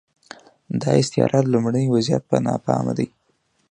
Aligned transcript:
دا 0.81 0.91
استعاره 1.01 1.39
د 1.43 1.51
لومړني 1.53 1.85
وضعیت 1.93 2.23
په 2.29 2.37
نامه 2.45 2.93
ده. 2.97 3.07